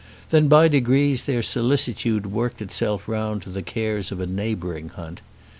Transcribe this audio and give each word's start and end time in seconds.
Then 0.31 0.47
by 0.47 0.67
degrees 0.67 1.25
their 1.25 1.43
solicitude 1.43 2.25
worked 2.25 2.59
itself 2.59 3.07
round 3.07 3.43
to 3.43 3.51
the 3.51 3.61
cares 3.61 4.11
of 4.11 4.19
a 4.19 4.25
neighbouring 4.25 4.89
hunt. 4.89 5.21